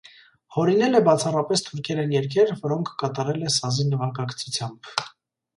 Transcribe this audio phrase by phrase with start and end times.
[0.53, 4.95] Հորինել է բացառապես թուրքերեն երգեր, որոնք կատարել է սազի նվագակցությամբ։